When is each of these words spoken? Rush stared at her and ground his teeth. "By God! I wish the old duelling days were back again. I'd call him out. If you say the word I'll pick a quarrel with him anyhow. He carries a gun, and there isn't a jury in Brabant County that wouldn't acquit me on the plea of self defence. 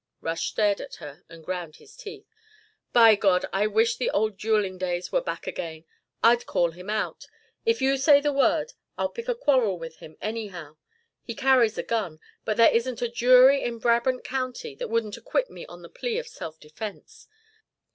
Rush 0.19 0.47
stared 0.49 0.81
at 0.81 0.95
her 0.95 1.25
and 1.29 1.45
ground 1.45 1.75
his 1.75 1.95
teeth. 1.95 2.25
"By 2.91 3.13
God! 3.13 3.45
I 3.53 3.67
wish 3.67 3.97
the 3.97 4.09
old 4.09 4.35
duelling 4.35 4.79
days 4.79 5.11
were 5.11 5.21
back 5.21 5.45
again. 5.45 5.85
I'd 6.23 6.47
call 6.47 6.71
him 6.71 6.89
out. 6.89 7.27
If 7.67 7.83
you 7.83 7.97
say 7.97 8.19
the 8.19 8.33
word 8.33 8.73
I'll 8.97 9.09
pick 9.09 9.27
a 9.29 9.35
quarrel 9.35 9.77
with 9.77 9.97
him 9.97 10.17
anyhow. 10.19 10.77
He 11.21 11.35
carries 11.35 11.77
a 11.77 11.83
gun, 11.83 12.19
and 12.47 12.57
there 12.57 12.71
isn't 12.73 13.03
a 13.03 13.09
jury 13.11 13.61
in 13.63 13.77
Brabant 13.77 14.23
County 14.23 14.73
that 14.73 14.89
wouldn't 14.89 15.17
acquit 15.17 15.51
me 15.51 15.67
on 15.67 15.83
the 15.83 15.87
plea 15.89 16.17
of 16.17 16.27
self 16.27 16.59
defence. 16.59 17.27